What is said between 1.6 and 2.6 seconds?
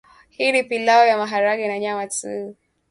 na nyama tu